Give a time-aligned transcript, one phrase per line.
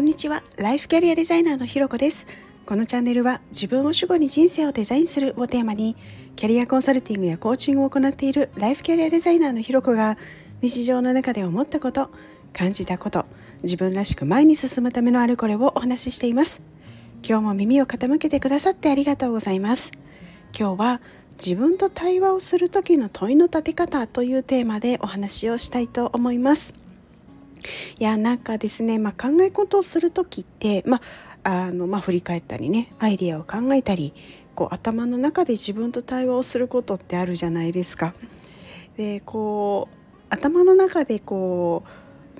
[0.00, 0.42] んにちは。
[0.56, 2.26] ライフキャリアデザイナーのひろこです。
[2.64, 5.94] このチャンネルは自分を主語に人生をデザインするをテーマに
[6.36, 10.16] キャリアコンサルティングやコーチングを行っているライフキャリアデザイナーのひろこが
[10.62, 12.10] 日常の中で思ったこと
[12.54, 13.26] 感じたこと
[13.62, 16.62] 自分らしく前に進むためのあるこれをお話ししています。
[17.22, 19.90] 今日も耳を傾けてくださってありがとうございます。
[20.58, 21.00] 今日は
[21.32, 26.79] 自分と対話をする時の問いの立て方というテーマでお話をしたいと思います。
[27.98, 31.00] いやなんかですね、まあ、考え事をする時って、まあ
[31.42, 34.12] あのまあ、振り返ったりねアイデアを考えたり
[34.54, 38.14] こう頭の中で自分と対話をすることってあるじゃないですか。
[38.96, 39.96] でこう
[40.28, 41.88] 頭の中でこう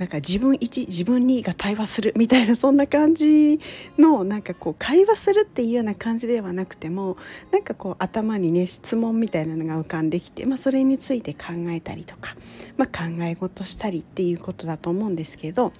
[0.01, 3.61] なんか自分1自分2が対話するみたいなそんな感じ
[3.99, 7.19] のなんかこう会話するっていうような感じではなくても
[7.53, 12.35] なんかこう頭にね質問みたいなのが浮かんできて、まあ、それについて考えたりとか、
[12.79, 15.75] まあ、考え事したりっていうことだと思うんですけど、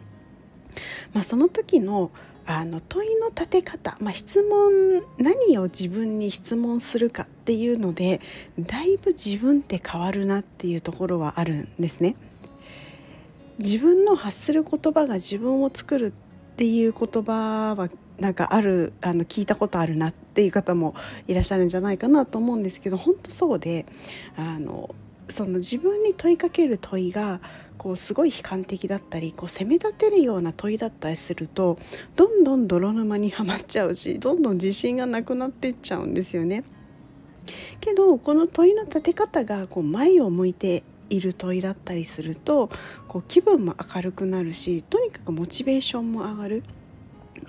[1.15, 2.11] まあ、その時の
[2.45, 8.21] あの問いの立て方、まあ、質問何を自分に質問するかっていうので
[8.59, 12.17] だいぶ自分って変わるなっていうところはあるんですね。
[13.61, 16.11] 自分の発する言葉が自分を作るっ
[16.57, 20.95] ていう言葉はなんかあるあの聞いたことあるなっていう方も
[21.29, 23.85] いらっしゃるんじゃないかなと思うんですけど本当そうで
[24.37, 24.95] あの
[25.29, 27.41] その自分に問いかける問いが
[27.77, 31.79] こうすごい悲観的だったりこう責め立てるような問いだったりすると
[32.17, 36.65] どんどん泥沼にはまっちゃうしどんどん自信がなくなっていっちゃうんですよね。
[37.81, 42.71] けどこの問いの立て方がこう前を向いている問いだったりすると
[43.09, 46.63] こう気分も明るくなるしとにかくモチベーションも上がる。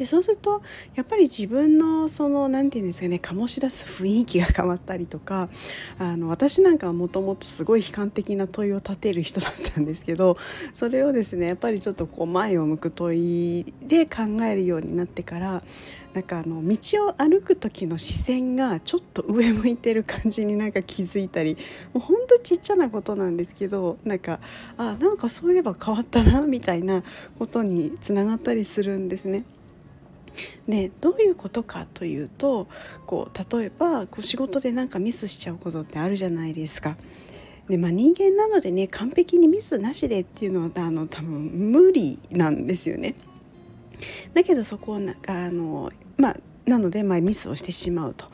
[0.01, 0.63] でそうすると
[0.95, 5.47] やっぱり自分のその何て言うんですかね醸し出す雰囲気が変わったりとか
[5.99, 10.37] あの私なんかはもともとすごい悲観的な問いを立てる人だったんですけど
[10.73, 15.61] それをですねやっぱりちょっとこう前を向く問いで考えるようになってから
[16.15, 21.57] なんかあの道を歩く時の視線がちょっと上向いてる感じになんか気づいたり
[21.93, 24.39] もうほんとちっちゃなことなんですけどなんか
[24.77, 27.03] あなんかそういえば変わったなみたいな
[27.37, 29.43] ことにつながったりするんですね。
[30.67, 32.67] でどういうことかというと
[33.05, 36.97] こう例えばこう仕事でなんかミスしちゃうことってあるじゃないですか。
[37.69, 41.39] でまあ、人間なのでね完璧にミスなしでっていうのはあの多分
[41.71, 43.15] 無理なんですよね。
[44.33, 48.25] だけどそこをなあの、まあ、なので、まあ、ミスをしてしまうと。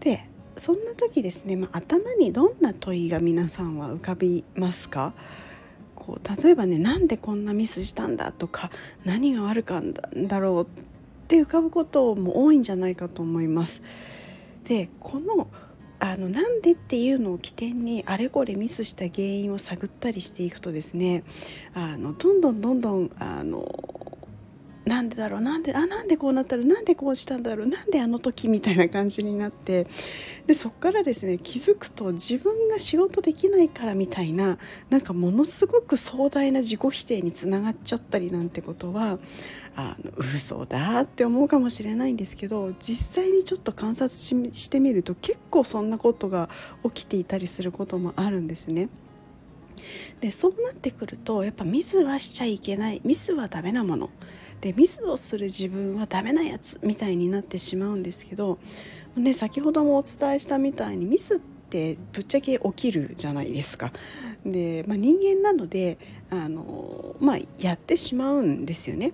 [0.00, 0.24] で
[0.56, 5.14] そんな時ですね、まあ、頭にどんな問いが皆さんは浮かびますか？
[5.96, 8.70] こう例えばねなんでこんなミスしたんだとか
[9.04, 10.66] 何が悪かったんだろう
[11.26, 13.82] って浮かぶことも多いんじゃないかと思います。
[14.64, 15.48] でこの
[15.98, 21.24] あのなんでっていうのを起点にあれこれミスした原因を探ったりしていくとですね
[21.74, 23.64] あのどんどんどんどんあの
[24.86, 25.40] なんでだろう？
[25.40, 27.66] なんであなんでこうなったらなんでこうしたんだろう？
[27.66, 29.88] なんであの時みたいな感じになって
[30.46, 34.58] でそっからですね気づくと自分が仕事できないからみたいな
[34.88, 39.18] なんかものすごく壮大な自己否定につながっちゃったりなんてことは
[39.74, 46.48] あの嘘だって思うかもしれないんですけど実際にちょっと観察してみると結構そんなことが
[46.84, 48.88] 起きていたりすることもあるんですね。
[50.20, 53.00] でそうなってくるとやっぱミスはしちゃいけない。
[53.04, 54.10] ミスはダメなもの。
[54.60, 58.58] でミスをする自分はダメなやつみたいになってしまうんですけど、
[59.16, 63.92] ね、先ほどもお伝えしたみたいにミスってぶっちゃけ起きるじゃないですか。
[64.44, 65.98] で、まあ、人間なので
[66.30, 69.12] あの、まあ、やってしまうんですよね。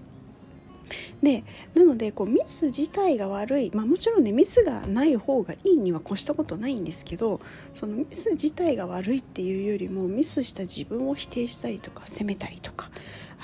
[1.23, 1.45] で
[1.75, 7.41] なのでこうミス自体が悪い、まあ、もちろんねミスがない方がいいには越したことないんですけど
[7.75, 12.91] そのミス自体が悪いっていうよりもミスした自分を否定したりとか責めたりとか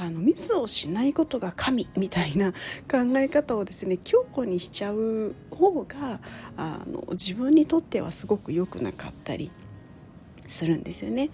[0.01, 2.53] あのミスをしないことが神みたいな
[2.89, 6.21] 考え方をですね強固にしちゃう方が
[6.57, 9.51] あの自分にとってはすごく良くなかったり
[10.47, 11.31] するんですよね。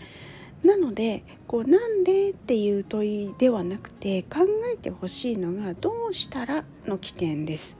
[0.64, 7.76] なのでこうなんでっていう問いではなくて考えてほしいのがどうしたらの起点です。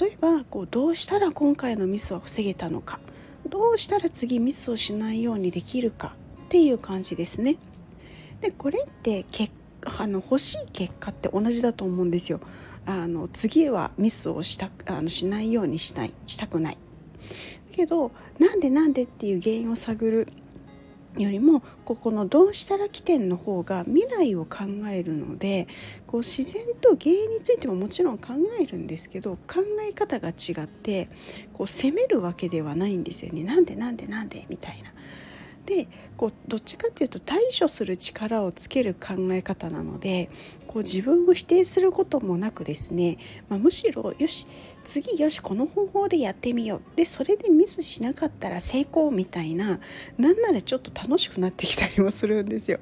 [0.00, 2.98] 例えばこうどうしたら今回のミスは防げたのか
[3.48, 6.16] どうしたら次ミスをしないようにできるか
[6.46, 7.56] っていう感じですね。
[8.40, 9.52] でこれって結
[9.84, 12.40] あの欲しい結果って同じだと思うんですよ。
[12.84, 16.74] あの次はミスをしたあのしないようにしたいしたくない。
[16.74, 20.28] だけどなんでなんでっていう原因を探る
[21.22, 25.66] よりもここのどうしたら起点の方が未来を考えるので
[26.06, 31.08] こう自然と原因についてももちろん考えるんですけど考え方が違って
[31.52, 34.92] こう責めるわけではないんですよねなんでなんでなんでみたいな。
[35.66, 40.30] でこうどっちかっていうと対処する力をつける考え方なので
[40.66, 43.18] こう自分を否定することもなくですね、
[43.48, 44.46] まあ、むしろよし
[44.84, 49.80] 次よしこの方法でやってみようでそれでミスしなかったら成功みたいな
[50.16, 52.78] なんならちょっと楽しくなってきたりもするんですよ。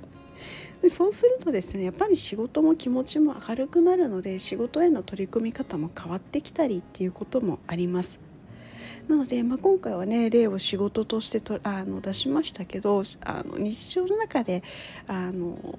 [0.82, 8.20] でそうするとですねやっぱり仕事も気持ちも明るくなるので仕事への取り組み方も変わってきたりっていうこともあります。
[9.08, 14.62] なので、まあ、今回はね例を仕事としてとあの出しましたけどあの日常の中で
[15.06, 15.78] あの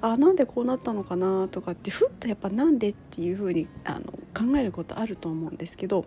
[0.00, 4.00] あなんでこうなったのかなとかってふっとやっぱなんでっていうふうにあの
[4.34, 6.06] 考えることあると思うんですけど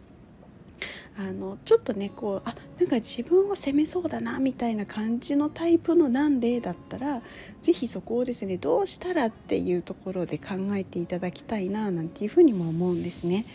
[1.17, 7.21] あのちょっとねこうあなんか自分を責めそうだなみたいな感じのタイプのなんでだったら
[7.61, 13.45] 是非そこをですねどうしたらっていうところで考えていただきたいななんていうふうにも思うんですね。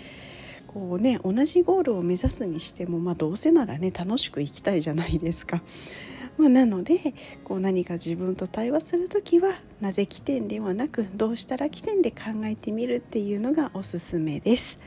[0.74, 5.62] こうね同じゴールを目指すにしても、まあ、どうせならね楽しく生きたいじゃないですか。
[6.36, 14.80] まあ、なのでこう何か自分と対話する時はなぜ起点ではなくどうしたら起点で考えてみるっていうのがおすすめです。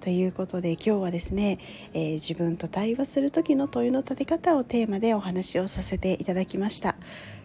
[0.00, 1.58] ということで今日はですね、
[1.92, 6.96] えー、自分と対話する時の問いの立て方をテーマでお話をさせていただきました。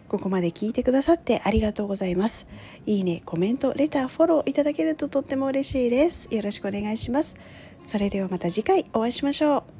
[0.08, 2.46] ここまで聞いてくださってありがとうございます。
[2.84, 6.28] いいね、コメント、レター、フォローいただけるととっても嬉しいです。
[6.34, 7.36] よろしくお願いします。
[7.86, 9.75] それではまた次回お会いしましょう。